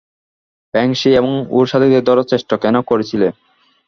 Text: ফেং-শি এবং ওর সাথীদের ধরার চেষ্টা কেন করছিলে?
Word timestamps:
ফেং-শি 0.73 1.09
এবং 1.15 1.31
ওর 1.49 1.65
সাথীদের 1.67 2.03
ধরার 2.03 2.29
চেষ্টা 2.31 2.55
কেন 2.57 2.75
করছিলে? 2.81 3.27